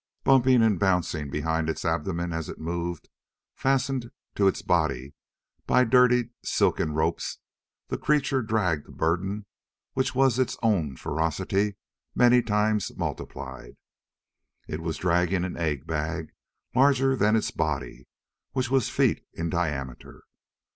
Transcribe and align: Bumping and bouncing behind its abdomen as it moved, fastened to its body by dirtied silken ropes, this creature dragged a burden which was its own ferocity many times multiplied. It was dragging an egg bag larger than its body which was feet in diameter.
Bumping 0.23 0.63
and 0.63 0.79
bouncing 0.79 1.29
behind 1.29 1.69
its 1.69 1.85
abdomen 1.85 2.33
as 2.33 2.49
it 2.49 2.57
moved, 2.57 3.07
fastened 3.53 4.09
to 4.33 4.47
its 4.47 4.63
body 4.63 5.13
by 5.67 5.83
dirtied 5.83 6.31
silken 6.41 6.93
ropes, 6.95 7.37
this 7.87 7.99
creature 7.99 8.41
dragged 8.41 8.87
a 8.87 8.91
burden 8.91 9.45
which 9.93 10.15
was 10.15 10.39
its 10.39 10.57
own 10.63 10.95
ferocity 10.95 11.75
many 12.15 12.41
times 12.41 12.97
multiplied. 12.97 13.77
It 14.67 14.81
was 14.81 14.97
dragging 14.97 15.43
an 15.45 15.55
egg 15.55 15.85
bag 15.85 16.31
larger 16.73 17.15
than 17.15 17.35
its 17.35 17.51
body 17.51 18.07
which 18.53 18.71
was 18.71 18.89
feet 18.89 19.23
in 19.33 19.51
diameter. 19.51 20.23